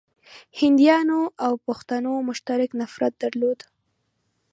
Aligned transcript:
هنديانو 0.59 1.21
او 1.45 1.53
پښتنو 1.65 2.13
مشترک 2.29 2.69
نفرت 2.81 3.13
درلود. 3.23 3.59